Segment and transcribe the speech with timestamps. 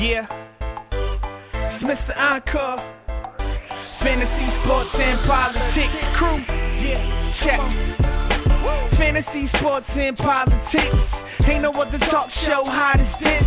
[0.00, 0.24] Yeah.
[1.52, 2.16] It's Mr.
[2.16, 2.78] Encore.
[4.00, 6.38] Fantasy, sports, and politics crew.
[6.80, 7.36] Yeah.
[7.44, 8.19] Check.
[9.00, 11.00] Fantasy, sports, and politics.
[11.48, 13.42] Ain't no other talk show hot as this.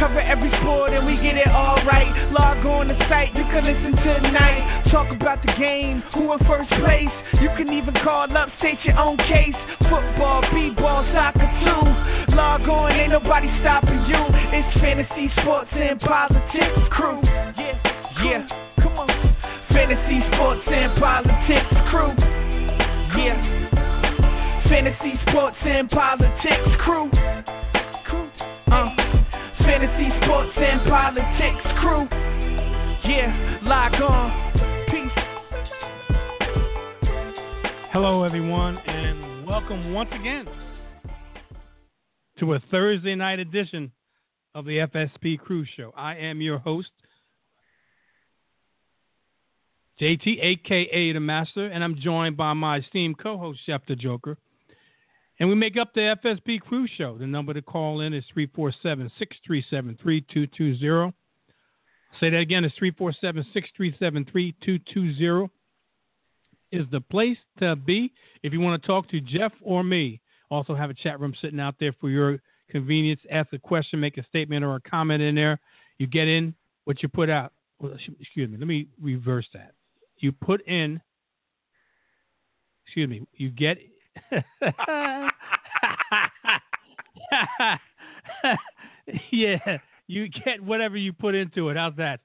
[0.00, 2.08] Cover every sport and we get it all right.
[2.32, 4.88] Log on the site, you can listen tonight.
[4.90, 7.12] Talk about the game, who in first place.
[7.36, 9.54] You can even call up, state your own case.
[9.92, 12.34] Football, b-ball, soccer too.
[12.34, 14.24] Log on, ain't nobody stopping you.
[14.56, 17.20] It's fantasy, sports, and politics crew.
[17.60, 17.76] Yeah,
[18.24, 18.42] yeah,
[18.80, 19.12] come on.
[19.68, 22.16] Fantasy, sports, and politics crew.
[23.20, 23.63] Yeah.
[24.74, 27.08] Fantasy, sports, and politics crew.
[28.66, 28.90] Uh,
[29.58, 32.08] fantasy, sports, and politics crew.
[33.08, 34.32] Yeah, log on.
[34.90, 35.12] Peace.
[37.92, 40.44] Hello, everyone, and welcome once again
[42.40, 43.92] to a Thursday night edition
[44.56, 45.92] of the FSP Crew Show.
[45.96, 46.90] I am your host,
[50.00, 54.36] JT, aka The Master, and I'm joined by my esteemed co host, Jeff the Joker.
[55.40, 57.18] And we make up the FSP Crew Show.
[57.18, 61.12] The number to call in is 347 637 3220.
[62.20, 65.50] Say that again, it's 347 637 3220
[66.70, 70.20] is the place to be if you want to talk to Jeff or me.
[70.50, 72.38] Also have a chat room sitting out there for your
[72.70, 73.20] convenience.
[73.30, 75.58] Ask a question, make a statement or a comment in there.
[75.98, 76.54] You get in
[76.84, 77.52] what you put out.
[77.80, 79.74] Well, excuse me, let me reverse that.
[80.18, 81.00] You put in,
[82.86, 83.78] excuse me, you get
[89.30, 91.76] yeah, you get whatever you put into it.
[91.76, 92.20] How's that?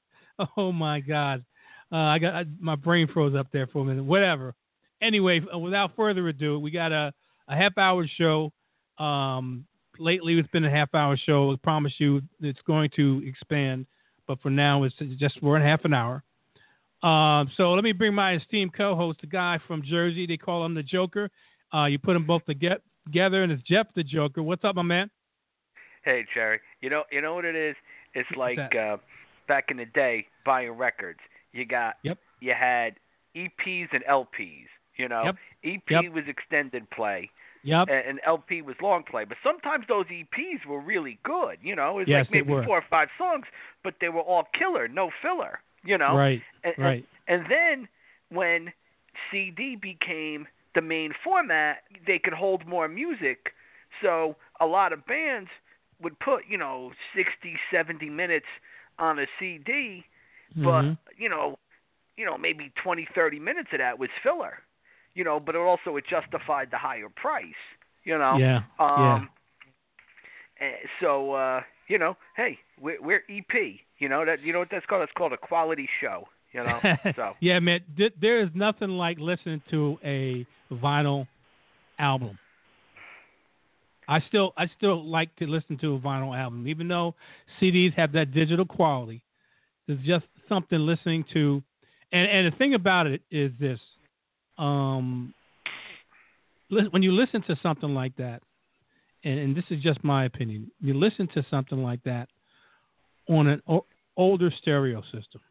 [0.55, 1.43] Oh my God,
[1.91, 4.05] uh, I got I, my brain froze up there for a minute.
[4.05, 4.55] Whatever.
[5.01, 7.13] Anyway, uh, without further ado, we got a,
[7.47, 8.51] a half hour show.
[8.97, 9.65] Um,
[9.97, 11.51] lately, it's been a half hour show.
[11.51, 13.85] I promise you, it's going to expand,
[14.27, 16.23] but for now, it's just we're in half an hour.
[17.01, 20.27] Um, so let me bring my esteemed co-host, the guy from Jersey.
[20.27, 21.29] They call him the Joker.
[21.73, 24.41] Uh, you put them both together, and it's Jeff the Joker.
[24.41, 25.09] What's up, my man?
[26.03, 26.59] Hey, Jerry.
[26.81, 27.75] You know, you know what it is?
[28.13, 28.97] It's like uh,
[29.47, 31.19] back in the day buying records.
[31.51, 32.17] You got, yep.
[32.39, 32.95] you had
[33.35, 34.67] EPs and LPs.
[34.97, 35.35] You know, yep.
[35.63, 36.13] EP yep.
[36.13, 37.29] was extended play.
[37.63, 37.87] Yep.
[37.89, 41.57] And, LP was long play, but sometimes those EPs were really good.
[41.61, 43.45] You know, it was yes, like maybe four or five songs,
[43.83, 45.59] but they were all killer, no filler.
[45.83, 47.05] You know, right, and, right.
[47.27, 47.87] And, and then
[48.29, 48.73] when
[49.31, 50.47] CD became
[50.79, 53.51] the main format, they could hold more music.
[54.01, 55.49] So a lot of bands
[56.01, 58.45] would put, you know, 60, 70 minutes
[58.97, 60.05] on a CD,
[60.55, 60.93] but mm-hmm.
[61.17, 61.57] you know,
[62.15, 64.59] you know, maybe 20, 30 minutes of that was filler.
[65.15, 67.61] You know, but it also it justified the higher price,
[68.05, 68.37] you know.
[68.37, 68.59] Yeah.
[68.79, 69.29] Um
[70.61, 70.71] yeah.
[71.01, 73.53] so uh, you know, hey, we're, we're EP.
[73.97, 75.03] You know that you know what that's called?
[75.03, 76.27] It's called a quality show.
[76.53, 76.79] You know.
[77.15, 77.35] So.
[77.39, 77.81] yeah, man.
[77.97, 81.27] Th- there is nothing like listening to a vinyl
[81.97, 82.37] album.
[84.07, 87.13] I still I still like to listen to a vinyl album, even though
[87.61, 89.21] CDs have that digital quality.
[89.87, 91.61] There's just something listening to,
[92.11, 93.79] and and the thing about it is this:
[94.57, 95.33] um,
[96.69, 98.41] when you listen to something like that,
[99.23, 102.29] and, and this is just my opinion, you listen to something like that
[103.27, 103.85] on an o-
[104.17, 105.41] older stereo system,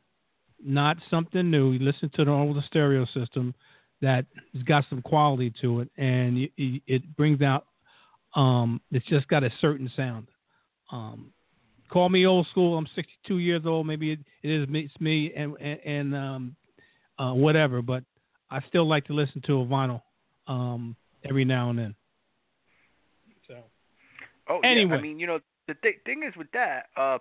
[0.65, 1.73] not something new.
[1.73, 3.55] You listen to the older stereo system
[4.01, 7.67] that has got some quality to it, and it brings out.
[8.35, 10.29] Um, it's just got a certain sound.
[10.93, 11.33] Um,
[11.91, 12.77] call me old school.
[12.77, 13.87] I'm 62 years old.
[13.87, 16.57] Maybe it, it is me, it's me and and, and um,
[17.19, 17.83] uh, whatever.
[17.83, 18.05] But
[18.51, 20.03] I still like to listen to a vinyl
[20.47, 21.95] um, every now and then.
[23.47, 23.57] So.
[24.49, 24.91] Oh anyway.
[24.91, 24.97] yeah.
[24.97, 26.87] I mean, you know, the th- thing is with that.
[26.97, 27.19] Uh,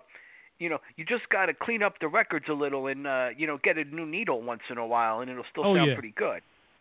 [0.58, 3.46] you know, you just got to clean up the records a little and uh, you
[3.46, 5.94] know get a new needle once in a while, and it'll still oh, sound yeah.
[5.94, 6.40] pretty good.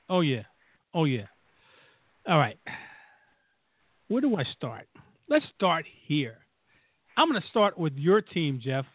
[0.10, 0.44] Oh yeah,
[0.94, 1.26] oh yeah.
[2.28, 2.58] All right,
[4.08, 4.88] where do I start?
[5.30, 6.38] Let's start here.
[7.18, 8.86] I'm going to start with your team, Jeff,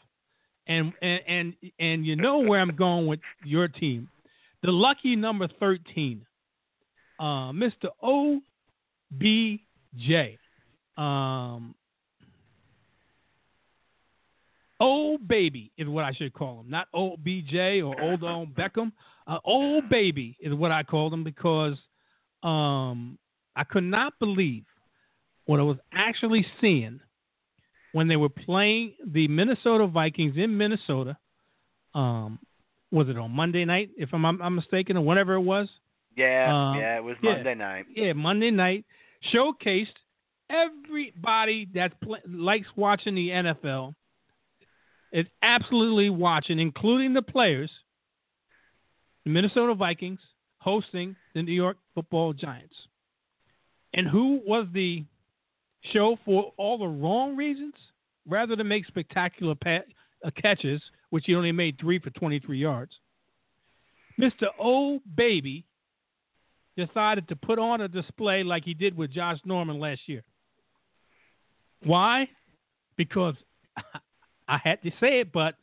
[0.67, 4.09] and and and and you know where I'm going with your team,
[4.63, 6.25] the lucky number thirteen,
[7.21, 7.89] uh, Mr.
[8.03, 8.41] O.
[9.19, 9.65] B.
[9.97, 10.39] J.
[10.97, 11.75] Um,
[14.83, 18.93] old baby is what I should call him, not old BJ or old old Beckham.
[19.27, 21.77] Uh, old baby is what I called him because
[22.43, 23.19] um,
[23.55, 24.65] I could not believe
[25.47, 27.01] what I was actually seeing
[27.93, 31.17] when they were playing the Minnesota Vikings in Minnesota.
[31.95, 32.41] Um,
[32.91, 35.69] was it on Monday night, if I'm, I'm mistaken, or whatever it was?
[36.17, 37.35] Yeah, Um, yeah, it was yeah.
[37.35, 37.87] Monday night.
[37.95, 38.85] Yeah, Monday night
[39.33, 39.95] showcased
[40.51, 43.95] everybody that pl- likes watching the NFL
[45.13, 47.71] is absolutely watching, including the players,
[49.25, 50.21] the Minnesota Vikings
[50.59, 52.75] hosting the New York Football Giants.
[53.95, 55.05] And who was the
[55.93, 57.75] show for all the wrong reasons?
[58.27, 59.87] Rather than make spectacular pat-
[60.25, 60.81] uh, catches,
[61.11, 62.93] which he only made three for 23 yards,
[64.21, 64.47] Mr.
[64.61, 65.67] O Baby
[66.77, 70.23] decided to put on a display like he did with Josh Norman last year.
[71.85, 72.29] Why?
[72.97, 73.35] Because
[74.49, 75.55] I had to say it, but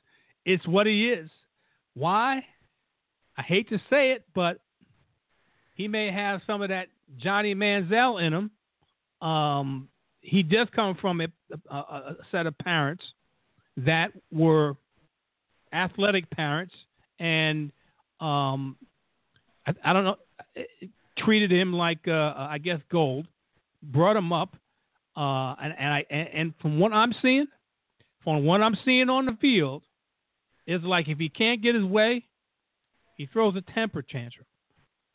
[0.46, 1.30] it's what he is.
[1.94, 2.44] Why?
[3.38, 4.60] I hate to say it, but
[5.76, 6.88] he may have some of that
[7.18, 8.52] Johnny Manziel in him.
[9.28, 9.90] Um,
[10.22, 11.28] he does come from a,
[11.70, 13.04] a, a set of parents
[13.78, 14.76] that were
[15.72, 16.74] athletic parents,
[17.20, 17.72] and
[18.20, 18.76] um,
[19.66, 20.18] I, I don't know,
[21.18, 23.28] treated him like uh, I guess gold,
[23.84, 24.56] brought him up,
[25.16, 27.48] uh, and, and I and from what I'm seeing,
[28.30, 29.81] from what I'm seeing on the field,
[30.68, 32.24] is like if he can't get his way,
[33.16, 34.46] he throws a temper tantrum,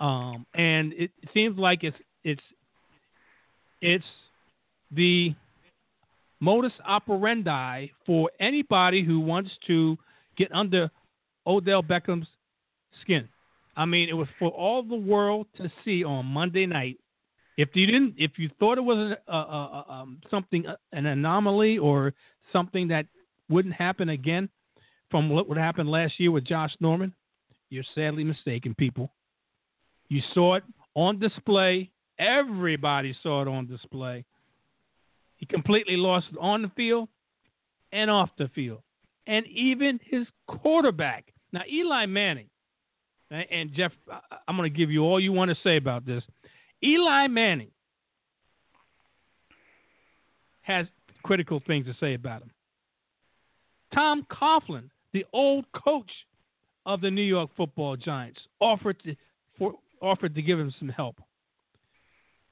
[0.01, 2.43] um, and it seems like it's it's
[3.81, 4.05] it's
[4.91, 5.33] the
[6.41, 9.97] modus operandi for anybody who wants to
[10.37, 10.91] get under
[11.47, 12.27] Odell Beckham's
[13.01, 13.29] skin.
[13.77, 16.99] I mean, it was for all the world to see on Monday night.
[17.57, 21.79] If you didn't, if you thought it was a, a, a, um, something, an anomaly
[21.79, 22.13] or
[22.53, 23.07] something that
[23.49, 24.49] wouldn't happen again
[25.11, 27.15] from what happened last year with Josh Norman,
[27.71, 29.13] you're sadly mistaken, people.
[30.09, 30.65] You saw it
[30.95, 31.91] on display.
[32.19, 34.25] Everybody saw it on display.
[35.37, 37.09] He completely lost it on the field
[37.93, 38.83] and off the field.
[39.27, 41.33] And even his quarterback.
[41.53, 42.49] Now, Eli Manning,
[43.31, 43.93] and Jeff,
[44.47, 46.23] I'm going to give you all you want to say about this.
[46.83, 47.71] Eli Manning
[50.63, 50.87] has
[51.23, 52.51] critical things to say about him.
[53.93, 56.11] Tom Coughlin, the old coach
[56.87, 59.15] of the New York Football Giants, offered to
[59.59, 61.17] for, offered to give him some help.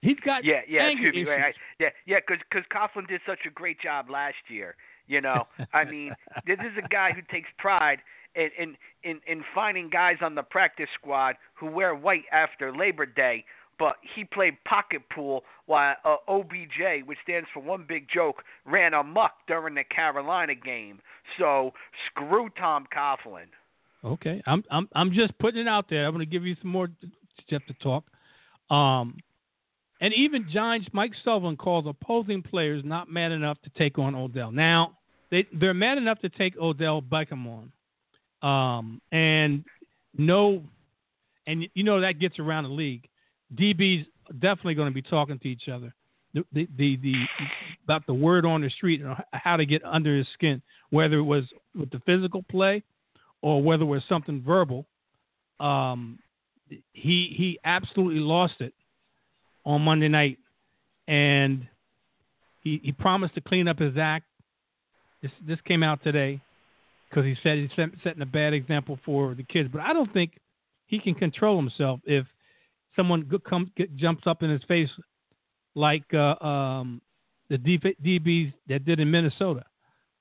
[0.02, 3.50] He's got yeah, yeah, excuse me, right, yeah, yeah, because because Coughlin did such a
[3.50, 4.75] great job last year.
[5.06, 6.12] You know, I mean,
[6.46, 7.98] this is a guy who takes pride
[8.34, 13.06] in, in in in finding guys on the practice squad who wear white after Labor
[13.06, 13.44] Day,
[13.82, 18.94] but he played pocket pool while uh, OBJ, which stands for one big joke, ran
[18.94, 21.00] amok during the Carolina game.
[21.37, 21.73] So
[22.06, 23.46] screw Tom Coughlin.
[24.05, 26.06] Okay, I'm I'm I'm just putting it out there.
[26.06, 26.90] I'm going to give you some more
[27.44, 28.05] stuff to talk.
[28.70, 29.17] Um,
[30.00, 34.52] and even Giants Mike Sullivan calls opposing players not man enough to take on Odell.
[34.52, 34.96] Now
[35.32, 37.49] they they're man enough to take Odell Beckham
[38.43, 39.64] on, um, and
[40.17, 40.62] no,
[41.49, 43.08] and you know that gets around the league.
[43.56, 44.06] DB's
[44.40, 45.94] definitely going to be talking to each other.
[46.34, 47.14] The, the, the, the
[47.84, 51.22] about the word on the street and how to get under his skin, whether it
[51.22, 51.44] was
[51.75, 52.82] with the physical play
[53.43, 54.87] or whether it was something verbal.
[55.60, 56.19] Um,
[56.93, 58.72] he he absolutely lost it
[59.66, 60.38] on Monday night,
[61.06, 61.66] and
[62.62, 64.25] he he promised to clean up his act.
[65.20, 66.40] This this came out today
[67.10, 67.70] because he said he's
[68.02, 69.69] setting a bad example for the kids.
[69.70, 70.38] But I don't think
[70.87, 72.26] he can control himself if
[72.96, 74.90] someone comes jumps up in his face
[75.74, 77.00] like uh, um,
[77.48, 79.64] the DBs that did in Minnesota.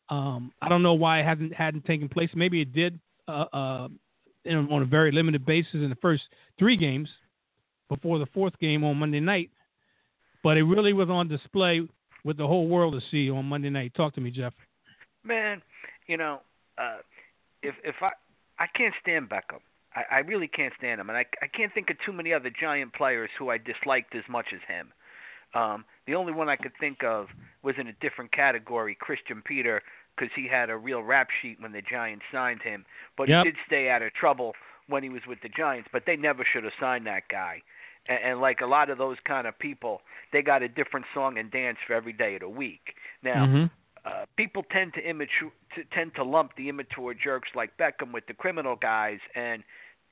[0.09, 2.29] Um, I don't know why it hadn't hadn't taken place.
[2.35, 3.87] Maybe it did uh, uh,
[4.45, 6.23] in, on a very limited basis in the first
[6.59, 7.09] three games
[7.89, 9.49] before the fourth game on Monday night.
[10.43, 11.87] But it really was on display
[12.23, 13.93] with the whole world to see on Monday night.
[13.95, 14.53] Talk to me, Jeff.
[15.23, 15.61] Man,
[16.07, 16.41] you know,
[16.77, 16.97] uh,
[17.61, 18.11] if if I
[18.59, 19.59] I can't stand Beckham.
[19.95, 22.49] I, I really can't stand him, and I I can't think of too many other
[22.49, 24.93] Giant players who I disliked as much as him.
[25.53, 27.27] Um, the only one I could think of
[27.61, 29.81] was in a different category, Christian Peter,
[30.15, 32.85] because he had a real rap sheet when the Giants signed him.
[33.17, 33.45] But yep.
[33.45, 34.53] he did stay out of trouble
[34.87, 35.89] when he was with the Giants.
[35.91, 37.61] But they never should have signed that guy.
[38.07, 41.37] And, and like a lot of those kind of people, they got a different song
[41.37, 42.93] and dance for every day of the week.
[43.21, 43.65] Now, mm-hmm
[44.41, 48.33] people tend to, immature, to tend to lump the immature jerks like Beckham with the
[48.33, 49.63] criminal guys, and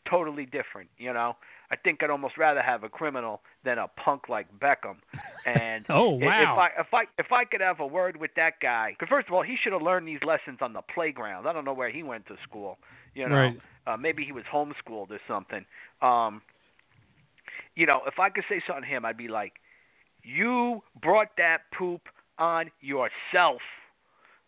[0.10, 0.90] totally different.
[0.98, 1.36] You know,
[1.72, 4.98] I think I'd almost rather have a criminal than a punk like Beckham.
[5.46, 6.20] And oh wow,
[6.54, 9.30] if I if I if I could have a word with that guy, because first
[9.30, 11.48] of all, he should have learned these lessons on the playground.
[11.48, 12.78] I don't know where he went to school.
[13.16, 13.58] You know, right.
[13.88, 15.66] uh, maybe he was homeschooled or something.
[16.02, 16.42] Um,
[17.76, 19.54] you know, if I could say something to him, I'd be like,
[20.24, 22.02] "You brought that poop
[22.38, 23.62] on yourself."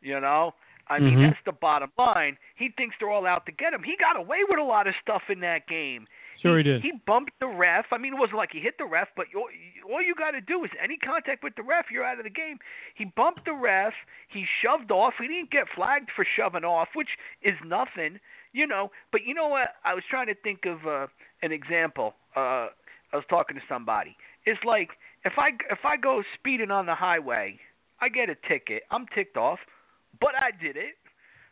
[0.01, 0.53] You know,
[0.87, 1.23] I mean mm-hmm.
[1.23, 2.37] that's the bottom line.
[2.55, 3.83] He thinks they're all out to get him.
[3.83, 6.07] He got away with a lot of stuff in that game.
[6.41, 6.81] Sure he, he did.
[6.81, 7.85] He bumped the ref.
[7.91, 9.47] I mean, it wasn't like he hit the ref, but all,
[9.91, 12.31] all you got to do is any contact with the ref, you're out of the
[12.31, 12.57] game.
[12.95, 13.93] He bumped the ref.
[14.27, 15.13] He shoved off.
[15.19, 17.09] He didn't get flagged for shoving off, which
[17.43, 18.19] is nothing,
[18.53, 18.91] you know.
[19.11, 19.69] But you know what?
[19.85, 21.07] I was trying to think of uh,
[21.43, 22.15] an example.
[22.35, 22.73] Uh,
[23.13, 24.15] I was talking to somebody.
[24.45, 24.89] It's like
[25.25, 27.59] if I if I go speeding on the highway,
[27.99, 28.83] I get a ticket.
[28.89, 29.59] I'm ticked off,
[30.19, 30.95] but I did it.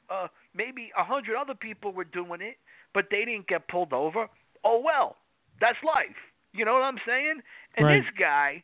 [0.09, 2.57] Uh, maybe a hundred other people were doing it,
[2.93, 4.27] but they didn't get pulled over
[4.63, 5.15] oh well,
[5.59, 6.17] that's life.
[6.53, 7.41] You know what I'm saying?
[7.77, 8.01] And right.
[8.01, 8.63] this guy,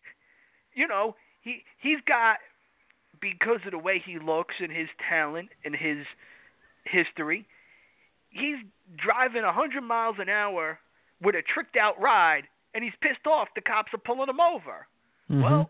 [0.73, 2.37] you know, he he's got
[3.21, 6.05] because of the way he looks and his talent and his
[6.83, 7.47] history,
[8.29, 8.57] he's
[8.97, 10.79] driving a 100 miles an hour
[11.21, 14.87] with a tricked out ride and he's pissed off the cops are pulling him over.
[15.31, 15.41] Mm-hmm.
[15.41, 15.69] Well,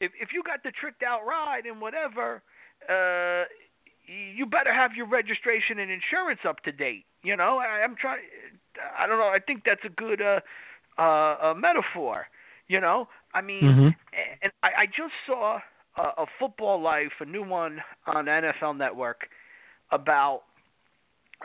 [0.00, 2.42] if if you got the tricked out ride and whatever,
[2.88, 3.44] uh
[4.06, 7.04] you better have your registration and insurance up to date.
[7.22, 8.20] You know, I, I'm trying
[8.98, 9.26] I don't know.
[9.28, 10.40] I think that's a good uh,
[11.00, 12.26] uh, metaphor.
[12.68, 13.88] You know, I mean, mm-hmm.
[14.42, 15.58] and I, I just saw
[15.96, 19.28] a, a Football Life, a new one on NFL Network,
[19.90, 20.42] about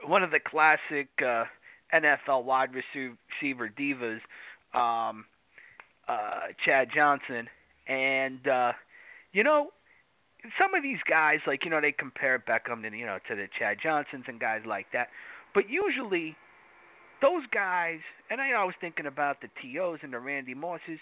[0.05, 1.45] one of the classic uh,
[1.93, 4.19] NFL wide receiver divas,
[4.73, 5.25] um,
[6.07, 7.47] uh, Chad Johnson,
[7.87, 8.71] and uh,
[9.33, 9.71] you know,
[10.59, 13.47] some of these guys, like you know, they compare Beckham to you know to the
[13.57, 15.07] Chad Johnsons and guys like that,
[15.53, 16.35] but usually
[17.21, 17.99] those guys,
[18.29, 20.99] and I, I was thinking about the T.O.s and the Randy Mosses,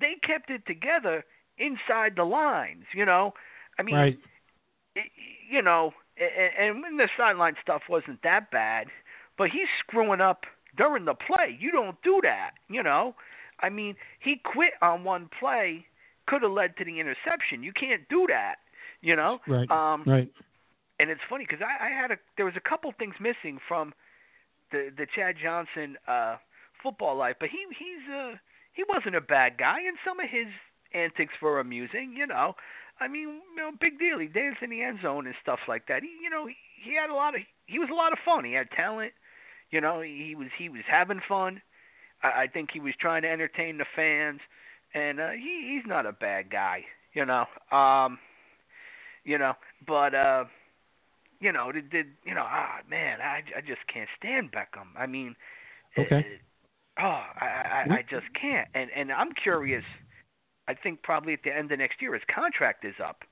[0.00, 1.24] they kept it together
[1.58, 3.34] inside the lines, you know?
[3.78, 4.18] I mean, right.
[4.94, 5.10] it,
[5.50, 8.88] you know, and, and when the sideline stuff wasn't that bad,
[9.36, 10.44] but he's screwing up
[10.76, 11.56] during the play.
[11.58, 13.14] You don't do that, you know?
[13.60, 15.86] I mean, he quit on one play,
[16.26, 17.62] could have led to the interception.
[17.62, 18.56] You can't do that,
[19.00, 19.38] you know?
[19.46, 19.70] Right.
[19.70, 20.30] Um, right.
[21.00, 23.92] And it's funny because I, I had a there was a couple things missing from–
[24.70, 26.36] the the Chad Johnson uh
[26.82, 28.34] football life, but he he's uh
[28.72, 30.46] he wasn't a bad guy, and some of his
[30.94, 32.14] antics were amusing.
[32.16, 32.54] You know,
[33.00, 34.18] I mean, you know, big deal.
[34.18, 36.02] He danced in the end zone and stuff like that.
[36.02, 38.44] He, you know, he, he had a lot of he was a lot of fun.
[38.44, 39.12] He had talent.
[39.70, 41.60] You know, he was he was having fun.
[42.22, 44.40] I, I think he was trying to entertain the fans,
[44.94, 46.84] and uh, he he's not a bad guy.
[47.14, 48.18] You know, um,
[49.28, 49.52] you know,
[49.86, 50.44] but uh
[51.40, 52.44] you know, did, did you know?
[52.44, 54.88] Ah, man, I, I just can't stand Beckham.
[54.98, 55.36] I mean,
[55.96, 56.18] okay.
[56.18, 56.40] It,
[56.98, 58.68] oh, I, I I just can't.
[58.74, 59.84] And and I'm curious.
[60.66, 63.22] I think probably at the end of next year his contract is up,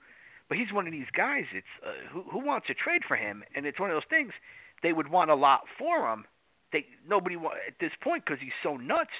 [0.49, 1.45] but he's one of these guys.
[1.53, 4.33] It's uh, who who wants to trade for him, and it's one of those things.
[4.83, 6.25] They would want a lot for him.
[6.73, 9.11] They nobody at this point because he's so nuts.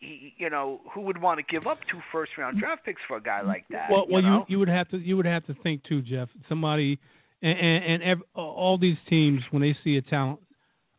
[0.00, 3.22] You know, who would want to give up two first round draft picks for a
[3.22, 3.90] guy like that?
[3.90, 4.46] Well, well, you, know?
[4.48, 6.28] you you would have to you would have to think too, Jeff.
[6.48, 6.98] Somebody
[7.42, 10.38] and and, and all these teams when they see a talent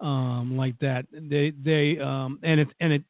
[0.01, 3.03] um, like that, they they um, and it's and it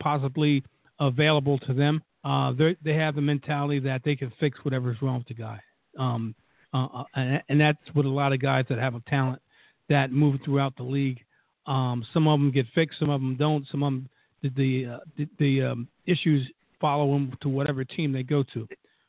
[0.00, 0.62] possibly
[1.00, 2.02] available to them.
[2.24, 5.60] Uh, they they have the mentality that they can fix whatever's wrong with the guy,
[5.98, 6.34] um,
[6.74, 9.40] uh, uh and, and that's what a lot of guys that have a talent
[9.88, 11.20] that move throughout the league.
[11.66, 13.66] Um, some of them get fixed, some of them don't.
[13.70, 14.08] Some of them
[14.56, 16.50] the the, uh, the, the um, issues
[16.80, 18.68] follow them to whatever team they go to.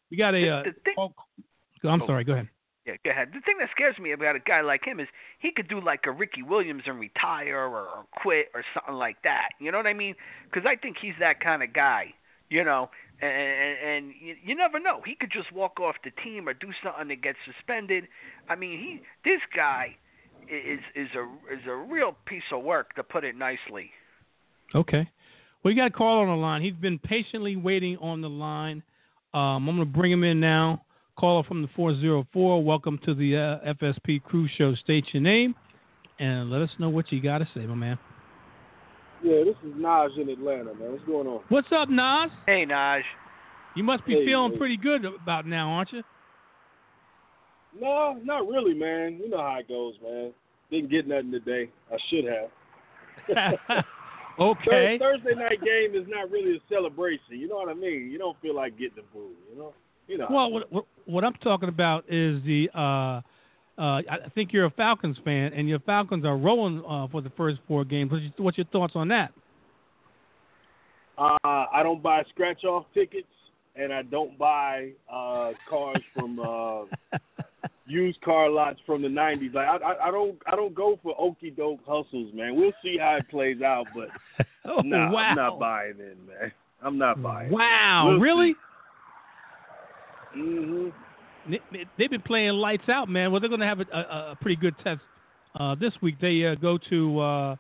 [0.09, 0.49] We got a.
[0.49, 0.63] Uh,
[0.97, 1.13] oh,
[1.83, 2.23] I'm sorry.
[2.23, 2.49] Go ahead.
[2.85, 3.29] Yeah, go ahead.
[3.33, 5.07] The thing that scares me about a guy like him is
[5.39, 9.17] he could do like a Ricky Williams and retire or, or quit or something like
[9.23, 9.49] that.
[9.59, 10.15] You know what I mean?
[10.45, 12.13] Because I think he's that kind of guy.
[12.49, 12.89] You know,
[13.21, 15.01] and and, and you, you never know.
[15.05, 18.05] He could just walk off the team or do something that gets suspended.
[18.47, 19.97] I mean, he this guy
[20.49, 23.91] is is a is a real piece of work to put it nicely.
[24.73, 25.09] Okay.
[25.67, 26.61] Well, you got a call on the line.
[26.61, 28.81] He's been patiently waiting on the line.
[29.33, 30.85] Um, I'm going to bring him in now.
[31.19, 34.75] Caller from the 404, welcome to the uh, FSP Crew Show.
[34.75, 35.55] State your name
[36.19, 37.99] and let us know what you got to say, my man.
[39.21, 40.93] Yeah, this is Naj in Atlanta, man.
[40.93, 41.41] What's going on?
[41.49, 42.29] What's up, Naj?
[42.45, 43.01] Hey, Naj.
[43.75, 44.57] You must be hey, feeling hey.
[44.57, 46.01] pretty good about now, aren't you?
[47.77, 49.19] No, not really, man.
[49.21, 50.31] You know how it goes, man.
[50.71, 51.69] Didn't get nothing today.
[51.91, 53.83] I should have.
[54.39, 54.97] okay.
[54.99, 57.39] Thursday night game is not really a celebration.
[57.39, 58.09] You know what I mean?
[58.11, 59.73] You don't feel like getting the boo, you know?
[60.07, 60.27] You know.
[60.29, 62.69] Well, what, what, what I'm talking about is the.
[62.73, 63.21] Uh,
[63.79, 67.29] uh, I think you're a Falcons fan, and your Falcons are rolling uh, for the
[67.37, 68.11] first four games.
[68.11, 69.31] What's your, what's your thoughts on that?
[71.17, 73.27] Uh, I don't buy scratch off tickets,
[73.77, 77.17] and I don't buy uh, cars from uh,
[77.85, 79.53] used car lots from the '90s.
[79.53, 82.55] Like I, I, I don't, I don't go for okey doke hustles, man.
[82.55, 84.09] We'll see how it plays out, but
[84.65, 85.19] oh, nah, wow.
[85.19, 86.51] I'm not buying in, man.
[86.81, 87.51] I'm not buying.
[87.51, 88.55] Wow, We'll really?
[91.49, 93.31] They, they've been playing lights out, man.
[93.31, 95.01] Well, they're going to have a, a, a pretty good test
[95.59, 96.15] uh, this week.
[96.21, 97.55] They uh, go to uh,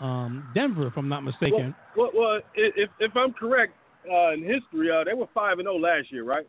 [0.00, 1.74] um, Denver, if I'm not mistaken.
[1.96, 3.72] Well, well, well if if I'm correct
[4.10, 6.46] uh, in history, uh, they were five and zero oh last year, right?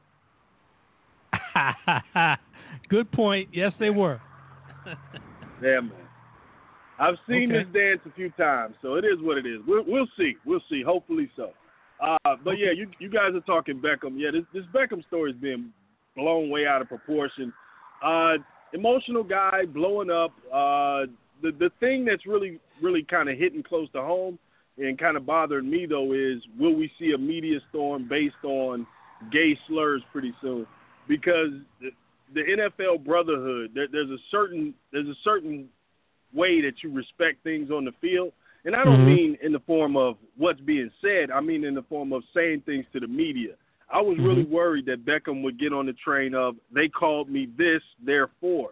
[2.89, 3.50] Good point.
[3.51, 4.19] Yes, they were.
[5.62, 5.91] yeah, man.
[7.00, 7.63] I've seen okay.
[7.63, 9.60] this dance a few times, so it is what it is.
[9.67, 10.36] We'll, we'll see.
[10.45, 10.83] We'll see.
[10.83, 11.51] Hopefully so.
[12.00, 12.63] Uh, but okay.
[12.65, 14.13] yeah, you you guys are talking Beckham.
[14.15, 15.72] Yeah, this this Beckham story is being
[16.15, 17.51] blown way out of proportion.
[18.03, 18.33] Uh,
[18.74, 20.31] emotional guy blowing up.
[20.48, 21.07] Uh,
[21.41, 24.38] the the thing that's really really kind of hitting close to home
[24.77, 28.88] and kind of bothering me though is will we see a media storm based on
[29.32, 30.65] gay slurs pretty soon?
[31.08, 31.51] Because
[31.82, 31.89] the,
[32.34, 35.70] the NFL brotherhood, there, there's a certain there's a certain
[36.34, 38.34] way that you respect things on the field.
[38.65, 39.15] And I don't mm-hmm.
[39.15, 41.32] mean in the form of what's being said.
[41.32, 43.56] I mean in the form of saying things to the media.
[43.92, 44.25] I was mm-hmm.
[44.25, 48.72] really worried that Beckham would get on the train of they called me this, therefore.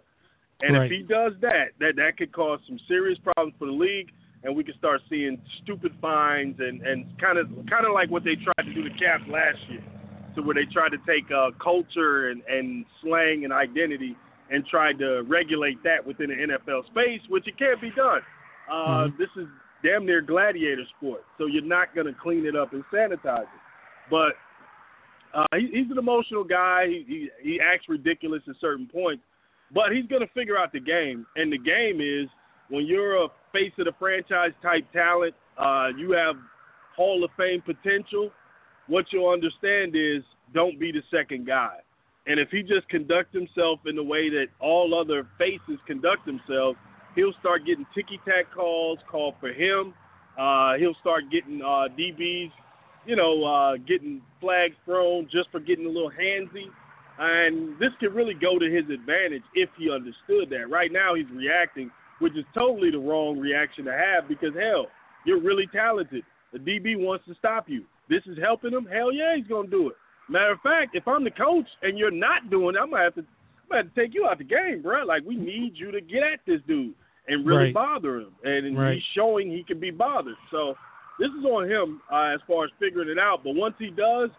[0.62, 0.86] And right.
[0.86, 4.12] if he does that, that that could cause some serious problems for the league,
[4.43, 8.24] and we can start seeing stupid fines and and kind of kind of like what
[8.24, 9.83] they tried to do to Cap last year,
[10.36, 14.15] so where they tried to take uh, culture and and slang and identity
[14.50, 18.19] and tried to regulate that within the NFL space, which it can't be done.
[18.69, 19.17] Uh, mm-hmm.
[19.17, 19.48] This is
[19.83, 23.48] damn near gladiator sport, so you're not going to clean it up and sanitize it.
[24.10, 24.33] But
[25.33, 26.88] uh, he, he's an emotional guy.
[26.88, 29.24] He, he he acts ridiculous at certain points,
[29.74, 31.25] but he's going to figure out the game.
[31.36, 32.29] And the game is
[32.69, 36.36] when you're a face of the franchise type talent, uh, you have
[36.96, 38.31] Hall of Fame potential.
[38.88, 41.77] What you'll understand is don't be the second guy.
[42.27, 46.77] And if he just conducts himself in the way that all other faces conduct themselves,
[47.15, 49.93] he'll start getting ticky tack calls called for him.
[50.38, 52.51] Uh, he'll start getting uh, DBs,
[53.05, 56.67] you know, uh, getting flags thrown just for getting a little handsy.
[57.20, 60.70] And this could really go to his advantage if he understood that.
[60.70, 61.91] Right now, he's reacting,
[62.22, 64.88] which is totally the wrong reaction to have because, hell,
[65.25, 66.24] you're really talented.
[66.54, 67.84] The DB wants to stop you.
[68.10, 68.86] This is helping him.
[68.86, 69.96] Hell yeah, he's going to do it.
[70.32, 73.16] Matter of fact, if I'm the coach and you're not doing it, I'm gonna have
[73.16, 75.04] to, I'm gonna have to take you out the game, bro.
[75.04, 76.94] Like we need you to get at this dude
[77.28, 77.74] and really right.
[77.74, 78.94] bother him, and right.
[78.94, 80.38] he's showing he can be bothered.
[80.50, 80.75] So
[81.20, 83.44] this is on him uh, as far as figuring it out.
[83.44, 84.29] But once he does,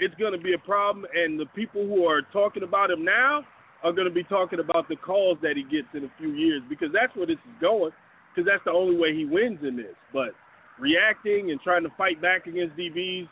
[0.00, 3.44] it's gonna be a problem, and the people who are talking about him now
[3.82, 6.88] are gonna be talking about the calls that he gets in a few years because
[6.92, 7.92] that's where this is going.
[8.34, 9.94] Because that's the only way he wins in this.
[10.12, 10.34] But
[10.78, 13.28] reacting and trying to fight back against DBs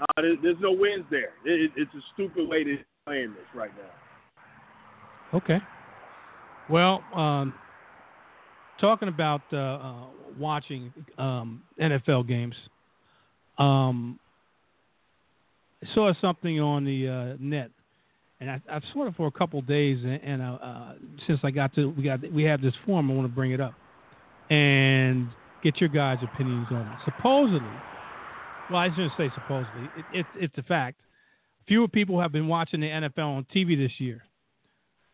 [0.00, 1.30] uh, there, there's no wins there.
[1.44, 5.38] It, it's a stupid way to play this right now.
[5.38, 5.58] Okay.
[6.68, 7.54] Well, um,
[8.80, 10.04] talking about uh, uh,
[10.38, 12.54] watching um, NFL games,
[13.58, 14.18] um,
[15.82, 17.70] I saw something on the uh, net,
[18.42, 19.98] and I, have saw it for a couple of days.
[20.02, 20.94] And, and uh, uh,
[21.26, 23.60] since I got to, we got we have this form, I want to bring it
[23.60, 23.74] up
[24.50, 25.28] and
[25.62, 26.98] get your guys' opinions on it.
[27.04, 27.68] Supposedly
[28.70, 29.88] well, I shouldn't say supposedly.
[29.96, 31.00] It, it, it's a fact.
[31.68, 34.22] Fewer people have been watching the NFL on TV this year.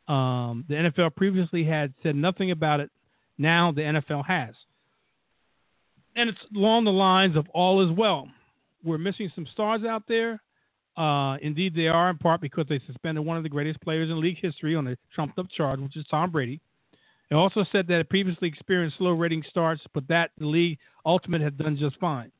[0.06, 2.90] Um, the NFL previously had said nothing about it.
[3.36, 4.54] Now the NFL has.
[6.16, 8.28] And it's along the lines of all is well.
[8.82, 10.40] We're missing some stars out there.
[10.98, 14.20] Uh, indeed, they are in part because they suspended one of the greatest players in
[14.20, 16.60] league history on a trumped up charge, which is Tom Brady.
[17.30, 21.40] They also said that it previously experienced slow rating starts, but that the league ultimate
[21.40, 22.32] had done just fine.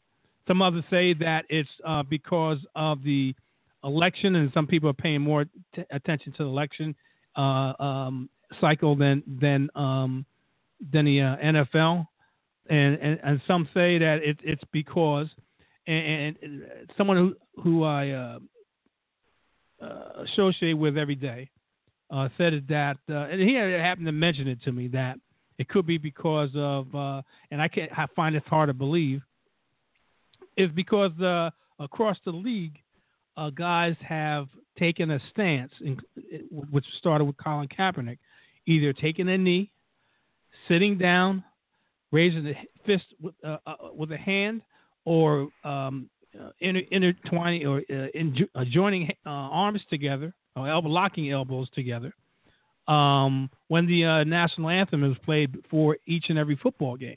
[0.49, 3.33] Some others say that it's uh, because of the
[3.85, 5.45] election, and some people are paying more
[5.77, 6.97] t- attention to the election
[7.37, 8.29] uh, um,
[8.61, 10.27] cycle than than um,
[10.93, 12.09] than the uh, NFL,
[12.71, 15.29] and, and, and some say that it, it's because
[15.93, 16.63] and, and,
[16.97, 18.39] someone who who I uh,
[19.83, 21.51] uh, associate with every day
[22.11, 25.19] uh, said that, and he happened to mention it to me that
[25.59, 26.87] it could be because of,
[27.51, 29.23] and I can I find it hard to believe
[30.57, 31.13] is because
[31.79, 32.79] across the league,
[33.37, 34.49] uh, guys have
[34.79, 35.99] taken a stance, in,
[36.51, 38.19] which started with Colin Kaepernick,
[38.67, 39.71] either taking a knee,
[40.67, 41.45] sitting down,
[42.11, 44.63] raising the fist with, uh, uh, with a hand,
[45.09, 51.71] or um, uh, inter- intertwining or uh, in, uh, joining arms together, or locking elbows
[51.71, 52.13] together.
[52.89, 57.17] Um, when the national anthem is played before each and every football game,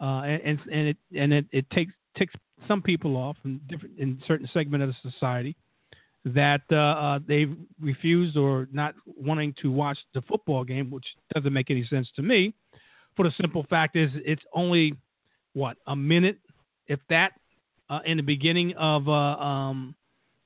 [0.00, 1.92] and and, and it and it, it takes
[2.66, 5.54] some people off in different in certain segment of the society
[6.24, 7.46] that uh, uh, they
[7.80, 12.22] refused or not wanting to watch the football game, which doesn't make any sense to
[12.22, 12.52] me.
[13.16, 14.94] For the simple fact is, it's only
[15.54, 16.38] what a minute,
[16.88, 17.32] if that,
[17.90, 19.94] uh, in the beginning of uh, um,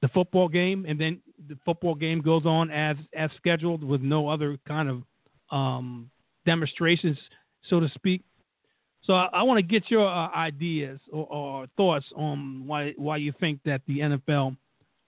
[0.00, 4.28] the football game, and then the football game goes on as as scheduled with no
[4.28, 5.02] other kind of
[5.50, 6.10] um,
[6.44, 7.18] demonstrations,
[7.68, 8.22] so to speak.
[9.04, 13.16] So I, I want to get your uh, ideas or, or, thoughts on why why
[13.16, 14.56] you think that the NFL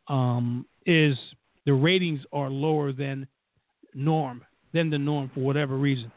[0.08, 1.16] um, is
[1.66, 3.26] the ratings are lower than
[3.94, 4.42] norm
[4.72, 6.10] than the norm for whatever reason.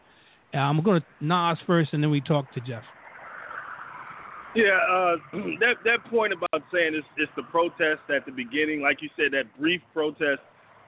[0.54, 2.84] Uh, I'm going to Nas first, and then we talk to Jeff.
[4.58, 5.16] Yeah, uh,
[5.60, 9.32] that that point about saying it's, it's the protest at the beginning, like you said,
[9.34, 10.42] that brief protest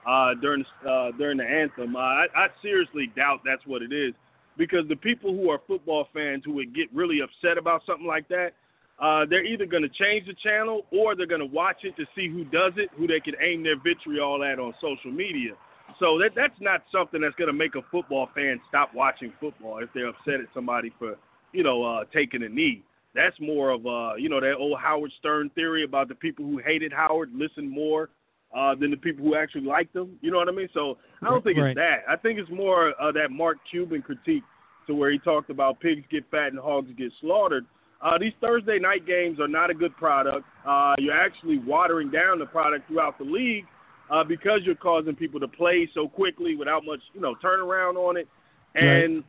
[0.04, 1.94] uh, during uh, during the anthem.
[1.94, 4.12] Uh, I, I seriously doubt that's what it is,
[4.58, 8.26] because the people who are football fans who would get really upset about something like
[8.26, 8.54] that,
[8.98, 12.04] uh, they're either going to change the channel or they're going to watch it to
[12.16, 15.52] see who does it, who they can aim their vitriol at on social media.
[16.00, 19.78] So that that's not something that's going to make a football fan stop watching football
[19.78, 21.14] if they're upset at somebody for
[21.52, 22.82] you know uh, taking a knee.
[23.14, 26.58] That's more of uh, you know that old Howard Stern theory about the people who
[26.58, 28.10] hated Howard listened more
[28.56, 30.18] uh, than the people who actually liked him.
[30.20, 30.68] You know what I mean?
[30.74, 31.70] So I don't think right.
[31.70, 32.04] it's that.
[32.08, 34.44] I think it's more uh, that Mark Cuban critique
[34.86, 37.66] to where he talked about pigs get fat and hogs get slaughtered.
[38.02, 40.46] Uh, these Thursday night games are not a good product.
[40.66, 43.66] Uh, you're actually watering down the product throughout the league
[44.10, 48.16] uh, because you're causing people to play so quickly without much, you know, turnaround on
[48.16, 48.26] it.
[48.74, 49.22] And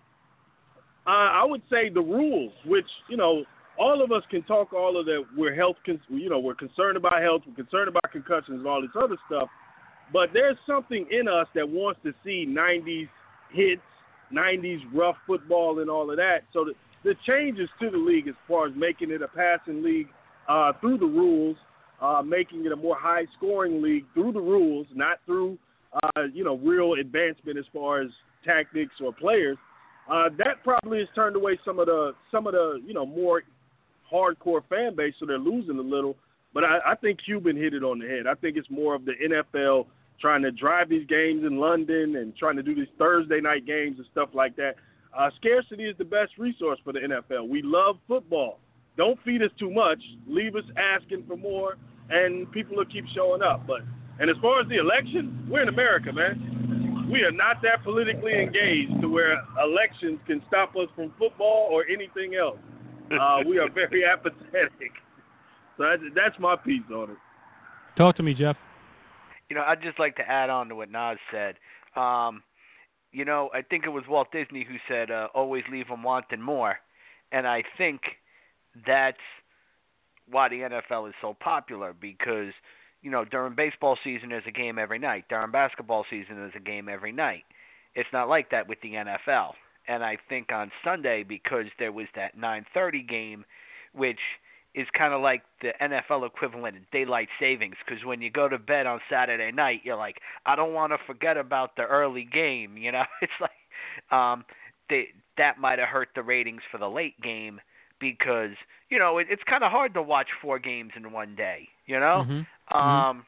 [1.06, 1.32] right.
[1.36, 3.44] uh, I would say the rules, which you know,
[3.78, 5.24] all of us can talk all of that.
[5.36, 5.78] We're health,
[6.10, 9.50] you know, we're concerned about health, we're concerned about concussions and all this other stuff.
[10.14, 13.08] But there's something in us that wants to see 90s
[13.52, 13.82] hits,
[14.34, 16.40] 90s rough football, and all of that.
[16.54, 20.08] So the, the changes to the league as far as making it a passing league
[20.50, 21.56] uh, through the rules
[22.02, 25.58] uh, making it a more high scoring league through the rules, not through
[25.94, 28.10] uh, you know real advancement as far as
[28.44, 29.58] tactics or players.
[30.12, 33.44] Uh, that probably has turned away some of the some of the you know more
[34.12, 36.16] hardcore fan base, so they're losing a little.
[36.54, 38.28] But I, I think Cuban hit it on the head.
[38.28, 39.86] I think it's more of the NFL
[40.20, 43.98] trying to drive these games in London and trying to do these Thursday night games
[43.98, 44.76] and stuff like that.
[45.18, 47.48] Uh, scarcity is the best resource for the NFL.
[47.50, 48.60] We love football.
[48.98, 50.00] Don't feed us too much.
[50.28, 51.78] Leave us asking for more
[52.12, 53.66] and people will keep showing up.
[53.66, 53.82] But
[54.20, 57.08] and as far as the election, we're in America, man.
[57.10, 61.86] We are not that politically engaged to where elections can stop us from football or
[61.92, 62.60] anything else.
[63.20, 64.92] Uh, we are very apathetic.
[65.78, 67.18] So that's, that's my piece on it.
[67.98, 68.56] Talk to me, Jeff.
[69.50, 71.56] You know, I'd just like to add on to what Nas said.
[72.00, 72.44] Um,
[73.12, 76.42] you know, I think it was Walt Disney who said, uh, "Always leave them wanting
[76.42, 76.80] more,"
[77.32, 78.02] and I think
[78.88, 79.18] that's
[80.30, 82.54] why the NFL is so popular because
[83.02, 85.26] you know during baseball season there's a game every night.
[85.28, 87.44] During basketball season there's a game every night.
[87.96, 89.52] It's not like that with the NFL.
[89.92, 93.46] And I think on Sunday because there was that 9:30 game,
[93.94, 94.20] which
[94.74, 98.58] is kind of like the NFL equivalent of daylight savings because when you go to
[98.58, 102.78] bed on Saturday night, you're like, I don't want to forget about the early game.
[102.82, 104.46] You know, it's like um,
[104.90, 107.60] they, that might have hurt the ratings for the late game
[108.00, 108.56] because
[108.90, 111.68] you know it, it's kind of hard to watch four games in one day.
[111.86, 112.32] You know, mm-hmm.
[112.32, 112.78] mm-hmm.
[112.78, 113.26] um,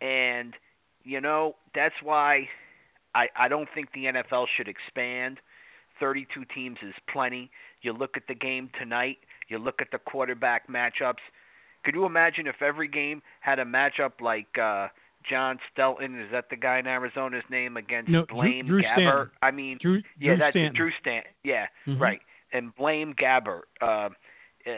[0.00, 0.06] mm-hmm.
[0.06, 0.54] and
[1.04, 2.48] you know that's why
[3.16, 5.38] I I don't think the NFL should expand.
[5.98, 7.50] 32 teams is plenty.
[7.82, 9.16] You look at the game tonight.
[9.48, 11.24] You look at the quarterback matchups.
[11.84, 14.88] Could you imagine if every game had a matchup like uh
[15.28, 18.94] John Stelton, is that the guy in Arizona's name against no, Blaine Drew, Drew Gabbert?
[18.94, 19.30] Stanton.
[19.42, 20.76] I mean, Drew, yeah, Drew that's Stanton.
[20.76, 21.32] Drew Stanton.
[21.42, 22.00] Yeah, mm-hmm.
[22.00, 22.20] right
[22.52, 23.62] and Blaine Gabbert.
[23.80, 24.08] Uh,
[24.66, 24.72] uh,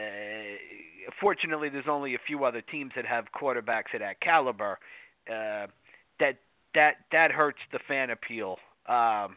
[1.19, 4.77] fortunately, there's only a few other teams that have quarterbacks of that caliber.
[5.27, 5.67] Uh,
[6.19, 6.37] that
[6.75, 8.57] that that hurts the fan appeal.
[8.87, 9.35] Um,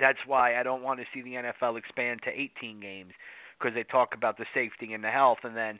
[0.00, 3.12] that's why I don't want to see the NFL expand to 18 games
[3.58, 5.78] because they talk about the safety and the health, and then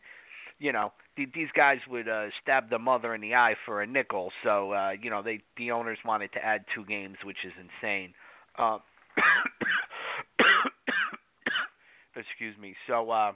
[0.59, 4.31] you know these guys would uh, stab the mother in the eye for a nickel.
[4.43, 8.15] So uh, you know they the owners wanted to add two games, which is insane.
[8.59, 8.79] Uh,
[12.17, 12.75] excuse me.
[12.87, 13.33] So uh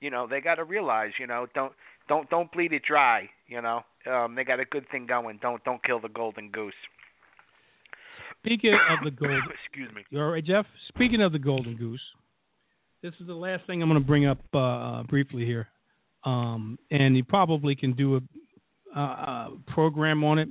[0.00, 1.72] you know, they got to realize, you know, don't
[2.10, 3.82] don't don't bleed it dry, you know.
[4.10, 5.38] Um they got a good thing going.
[5.40, 6.74] Don't don't kill the golden goose.
[8.42, 10.02] Speaking of the golden Excuse me.
[10.10, 10.66] You all right, Jeff?
[10.88, 12.02] Speaking of the golden goose,
[13.02, 15.68] this is the last thing I'm going to bring up uh, uh, briefly here.
[16.24, 18.20] Um, and you probably can do a,
[18.98, 20.48] uh, program on it.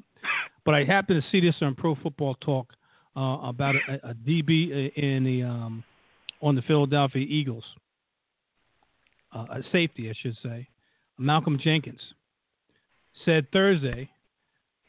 [0.66, 2.74] But I happened to see this on Pro Football Talk
[3.16, 5.84] uh, about a, a DB in the um,
[6.42, 7.66] on the Philadelphia Eagles,
[9.36, 10.68] uh, a safety, I should say,
[11.20, 12.02] Malcolm Jenkins,
[13.26, 14.10] said Thursday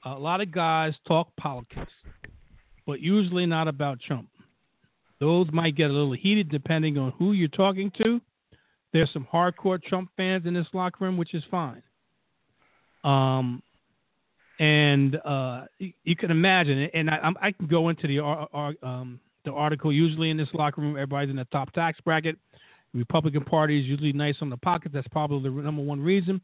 [0.04, 1.92] a lot of guys talk politics,
[2.86, 4.28] but usually not about Trump.
[5.18, 8.20] Those might get a little heated depending on who you're talking to.
[8.92, 11.82] There's some hardcore Trump fans in this locker room, which is fine.
[13.04, 13.62] Um,
[14.58, 19.90] and uh, you, can imagine, and I, I, can go into the um, the article.
[19.90, 22.36] Usually in this locker room, everybody's in the top tax bracket.
[22.94, 24.94] Republican Party is usually nice on the pockets.
[24.94, 26.40] That's probably the number one reason.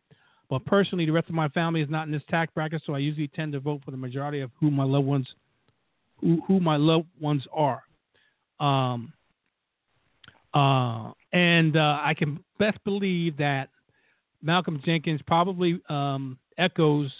[0.49, 2.99] But personally, the rest of my family is not in this tax bracket, so I
[2.99, 5.27] usually tend to vote for the majority of who my loved ones,
[6.21, 7.83] who, who my loved ones are.
[8.61, 9.13] Um,
[10.55, 13.69] uh, and uh, I can best believe that
[14.41, 17.13] Malcolm Jenkins probably um, echoes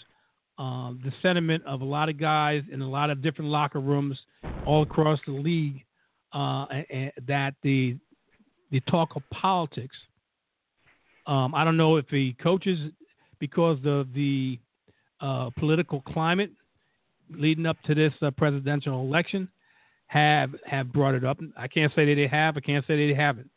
[0.57, 4.17] uh, the sentiment of a lot of guys in a lot of different locker rooms
[4.65, 5.83] all across the league
[6.33, 7.95] uh, and, that the
[8.71, 9.95] the talk of politics.
[11.25, 12.79] Um, I don't know if the coaches,
[13.39, 14.59] because of the
[15.21, 16.51] uh, political climate
[17.29, 19.49] leading up to this uh, presidential election,
[20.07, 21.37] have have brought it up.
[21.57, 22.55] I can't say that they have.
[22.55, 23.49] I can't say that they haven't.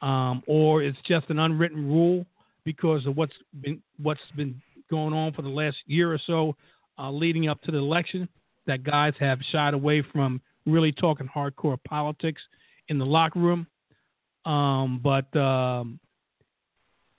[0.00, 2.26] Um, or it's just an unwritten rule
[2.64, 6.56] because of what's been what's been going on for the last year or so
[6.98, 8.28] uh, leading up to the election
[8.66, 12.42] that guys have shied away from really talking hardcore politics
[12.88, 13.66] in the locker room.
[14.46, 15.98] Um, but um,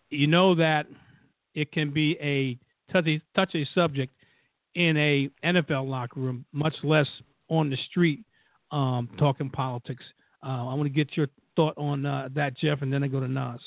[0.09, 0.87] you know that
[1.53, 2.57] it can be a
[2.91, 4.13] touchy, touchy subject
[4.75, 7.07] in a NFL locker room, much less
[7.49, 8.23] on the street
[8.71, 10.03] um, talking politics.
[10.43, 13.19] Uh, I want to get your thought on uh, that, Jeff, and then I go
[13.19, 13.59] to Nas.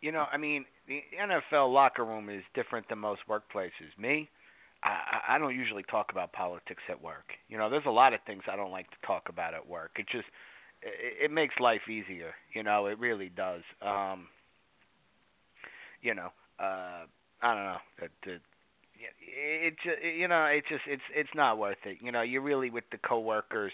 [0.00, 3.96] You know, I mean, the NFL locker room is different than most workplaces.
[3.98, 4.28] Me,
[4.82, 7.26] I, I don't usually talk about politics at work.
[7.48, 9.92] You know, there's a lot of things I don't like to talk about at work.
[9.98, 10.24] It just
[10.82, 12.34] it, it makes life easier.
[12.54, 13.62] You know, it really does.
[13.82, 14.28] Um,
[16.02, 17.04] you know, uh,
[17.42, 17.76] I don't know.
[18.02, 18.40] It, it,
[19.22, 21.98] it just you know it's just it's it's not worth it.
[22.00, 23.72] You know, you're really with the coworkers.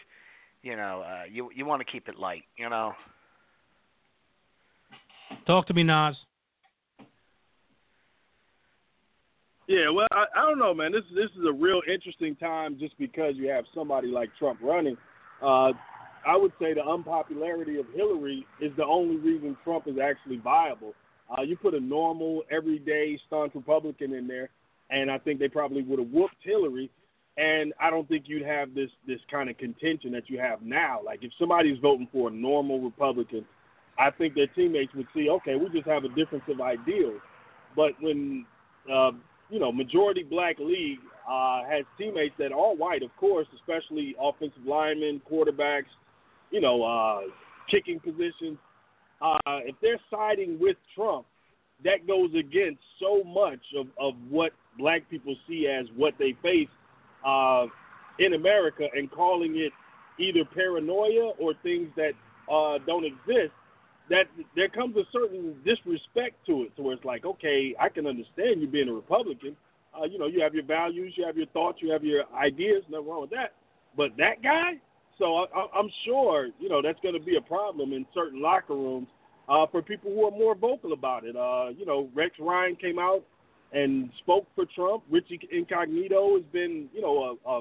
[0.62, 2.42] You know, uh, you you want to keep it light.
[2.56, 2.92] You know.
[5.46, 6.16] Talk to me, Nas.
[9.68, 10.92] Yeah, well, I, I don't know, man.
[10.92, 14.96] This this is a real interesting time just because you have somebody like Trump running.
[15.42, 15.72] Uh,
[16.26, 20.92] I would say the unpopularity of Hillary is the only reason Trump is actually viable.
[21.30, 24.50] Uh, you put a normal, everyday, staunch Republican in there,
[24.90, 26.90] and I think they probably would have whooped Hillary.
[27.36, 31.00] And I don't think you'd have this this kind of contention that you have now.
[31.04, 33.44] Like if somebody's voting for a normal Republican,
[33.98, 37.20] I think their teammates would see, okay, we just have a difference of ideals.
[37.76, 38.46] But when
[38.90, 39.12] uh,
[39.50, 44.64] you know majority black league uh, has teammates that are white, of course, especially offensive
[44.64, 45.92] linemen, quarterbacks,
[46.50, 47.20] you know, uh,
[47.70, 48.58] kicking positions.
[49.20, 51.26] Uh, if they're siding with Trump,
[51.84, 56.68] that goes against so much of, of what black people see as what they face
[57.26, 57.66] uh,
[58.18, 59.72] in America and calling it
[60.18, 62.12] either paranoia or things that
[62.50, 63.52] uh, don't exist
[64.08, 68.06] that there comes a certain disrespect to it, to where it's like, okay, I can
[68.06, 69.56] understand you being a Republican.
[69.98, 72.84] Uh, you know, you have your values, you have your thoughts, you have your ideas.
[72.88, 73.54] Nothing wrong with that.
[73.96, 74.74] But that guy,
[75.18, 78.74] so I, I'm sure you know that's going to be a problem in certain locker
[78.74, 79.08] rooms
[79.48, 81.36] uh, for people who are more vocal about it.
[81.36, 83.22] Uh, you know, Rex Ryan came out
[83.72, 85.04] and spoke for Trump.
[85.10, 87.60] Richie Incognito has been, you know, a, a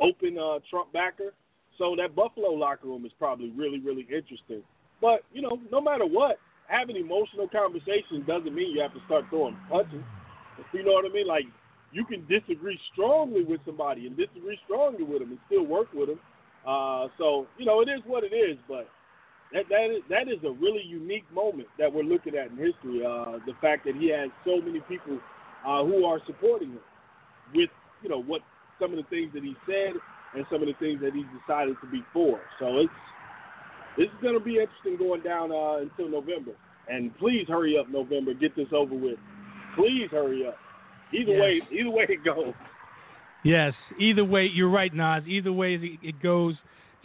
[0.00, 1.32] open uh, Trump backer.
[1.78, 4.62] So that Buffalo locker room is probably really, really interesting.
[5.00, 9.24] But you know, no matter what, having emotional conversations doesn't mean you have to start
[9.30, 10.04] throwing punches.
[10.72, 11.26] You know what I mean?
[11.26, 11.44] Like
[11.92, 16.08] you can disagree strongly with somebody and disagree strongly with them and still work with
[16.08, 16.20] them.
[16.66, 18.56] Uh, so you know, it is what it is.
[18.68, 18.88] But
[19.52, 23.04] that that is that is a really unique moment that we're looking at in history.
[23.04, 25.18] Uh, the fact that he has so many people
[25.66, 26.80] uh, who are supporting him
[27.54, 27.70] with
[28.02, 28.42] you know what
[28.80, 29.94] some of the things that he said
[30.34, 32.40] and some of the things that he decided to be for.
[32.58, 32.92] So it's
[33.96, 36.52] this is going to be interesting going down uh, until November.
[36.88, 38.34] And please hurry up, November.
[38.34, 39.18] Get this over with.
[39.76, 40.56] Please hurry up.
[41.12, 41.40] Either yes.
[41.40, 42.54] way, either way it goes.
[43.44, 45.24] Yes, either way, you're right, Nas.
[45.26, 46.54] Either way it goes,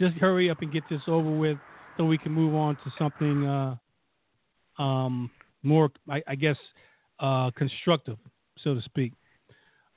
[0.00, 1.58] just hurry up and get this over with,
[1.96, 5.30] so we can move on to something uh, um,
[5.62, 6.56] more, I, I guess,
[7.18, 8.18] uh, constructive,
[8.62, 9.12] so to speak.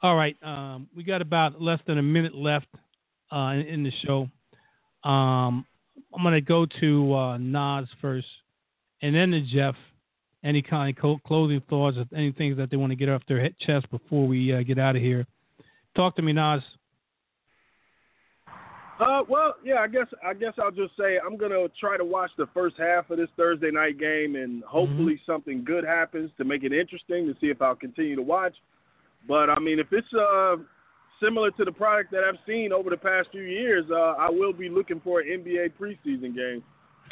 [0.02, 2.68] All right, um, we got about less than a minute left
[3.32, 4.28] uh, in, in, the show.
[5.08, 5.66] Um,
[6.16, 8.28] I'm going to go to uh, Nas first,
[9.02, 9.76] and then to Jeff.
[10.44, 13.88] Any kind of closing thoughts or anything that they want to get off their chest
[13.92, 15.28] before we uh, get out of here?
[15.96, 16.64] Talk to me, Nas.
[19.02, 22.30] Uh, well, yeah, I guess I guess I'll just say I'm gonna try to watch
[22.38, 25.32] the first half of this Thursday night game, and hopefully mm-hmm.
[25.32, 28.54] something good happens to make it interesting to see if I'll continue to watch.
[29.28, 30.58] But I mean, if it's uh,
[31.22, 34.54] similar to the product that I've seen over the past few years, uh, I will
[34.54, 36.64] be looking for an NBA preseason game.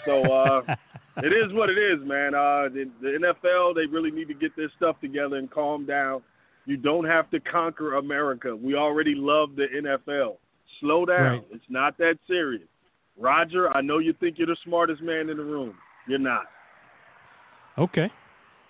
[0.05, 0.61] So uh,
[1.23, 2.35] it is what it is, man.
[2.35, 6.21] Uh, the, the NFL they really need to get this stuff together and calm down.
[6.69, 8.55] You don't have to conquer America.
[8.55, 10.36] We already love the NFL.
[10.79, 11.23] Slow down.
[11.23, 11.47] Right.
[11.49, 12.67] It's not that serious.
[13.17, 15.73] Roger, I know you think you're the smartest man in the room.
[16.08, 16.43] You're not.
[17.79, 18.12] Okay.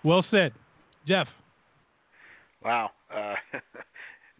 [0.02, 0.52] Well said.
[1.06, 1.26] Jeff.
[2.64, 2.88] Wow.
[3.14, 3.34] Uh,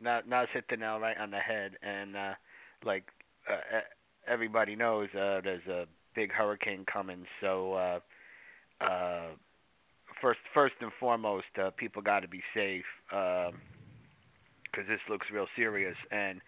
[0.00, 2.32] not Nas hit the nail right on the head, and uh,
[2.82, 3.04] like
[3.46, 7.26] uh, e- everybody knows, uh, there's a big hurricane coming.
[7.42, 8.00] So uh,
[8.82, 9.26] uh,
[10.20, 15.96] first, first and foremost, uh, people got to be safe because this looks real serious.
[16.10, 16.40] And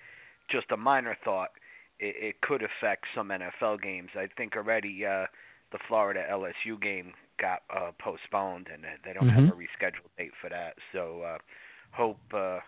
[0.50, 1.50] just a minor thought,
[1.98, 4.10] it, it could affect some NFL games.
[4.16, 5.26] I think already uh,
[5.72, 9.52] the Florida LSU game got uh, postponed, and they- they don't have Mhm.
[9.52, 10.74] a rescheduled date for that.
[10.92, 11.38] So uh,
[11.92, 12.60] hope uh,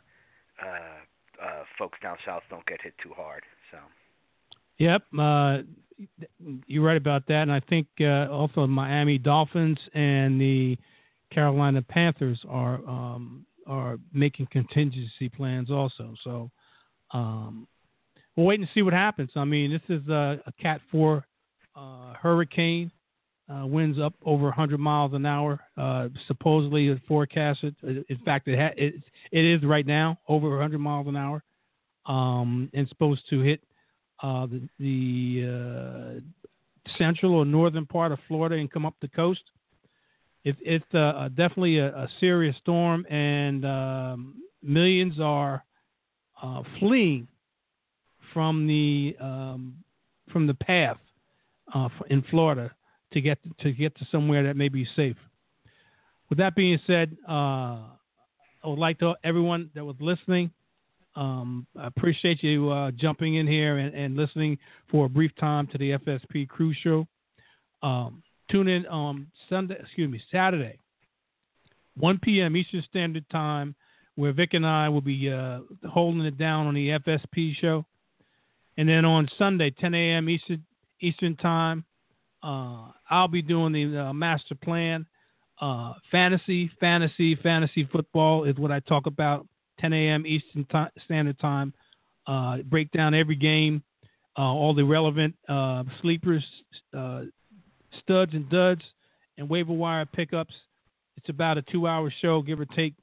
[0.62, 1.00] uh,
[1.42, 3.42] uh, folks down south don't get hit too hard.
[3.70, 3.78] So
[4.78, 5.02] Yep.
[5.16, 5.62] Uh,
[6.66, 7.42] you're right about that.
[7.42, 10.76] And I think uh, also Miami Dolphins and the
[11.34, 16.14] Carolina Panthers are um, are making contingency plans also.
[16.22, 16.50] So
[17.12, 17.66] um,
[18.36, 19.30] we'll wait and see what happens.
[19.36, 21.24] I mean, this is a, a Cat 4
[21.76, 21.80] uh,
[22.14, 22.90] hurricane.
[23.52, 25.60] Uh, winds up over 100 miles an hour.
[25.76, 27.76] Uh, supposedly, it's forecasted.
[27.82, 28.94] In fact, it, ha- it
[29.32, 31.42] it is right now over 100 miles an hour,
[32.06, 33.60] um, and supposed to hit
[34.22, 36.20] uh, the, the
[36.86, 39.42] uh, central or northern part of Florida and come up the coast.
[40.44, 45.64] It, it's uh, definitely a, a serious storm, and um, millions are
[46.42, 47.26] uh, fleeing
[48.34, 49.74] from the um,
[50.32, 50.98] from the path
[51.74, 52.70] uh, in Florida
[53.12, 55.16] to get to get to somewhere that may be safe.
[56.28, 60.50] With that being said, uh, I would like to everyone that was listening.
[61.16, 64.58] Um, I appreciate you uh, jumping in here and, and, listening
[64.90, 67.06] for a brief time to the FSP Crew Show.
[68.48, 70.78] Um, tune in on Sunday, excuse me, Saturday,
[71.96, 72.56] 1 p.m.
[72.56, 73.74] Eastern Standard Time,
[74.16, 77.84] where Vic and I will be uh, holding it down on the FSP show.
[78.76, 80.28] And then on Sunday, 10 a.m.
[80.28, 80.64] Eastern
[81.00, 81.84] Eastern Time,
[82.42, 85.06] uh, I'll be doing the uh, master plan.
[85.60, 89.46] Uh, fantasy, fantasy, fantasy football is what I talk about
[89.80, 90.26] 10 a.m.
[90.26, 90.66] Eastern
[91.04, 91.72] Standard Time.
[92.26, 93.82] Uh, break down every game,
[94.38, 96.44] uh, all the relevant uh, sleepers,
[98.00, 98.82] studs and duds,
[99.38, 100.54] and waiver wire pickups.
[101.16, 102.94] It's about a two-hour show, give or take.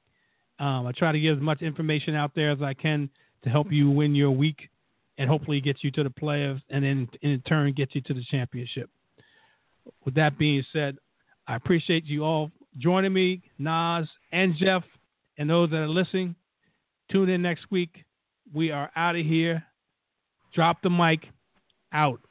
[0.60, 3.10] Um, I try to give as much information out there as I can
[3.44, 4.70] to help you win your week,
[5.18, 8.24] and hopefully get you to the playoffs, and then in turn get you to the
[8.30, 8.90] championship.
[10.06, 10.98] With that being said,
[11.48, 14.84] I appreciate you all joining me, Nas and Jeff,
[15.38, 16.36] and those that are listening.
[17.12, 18.04] Tune in next week.
[18.54, 19.64] We are out of here.
[20.54, 21.28] Drop the mic.
[21.94, 22.22] Out.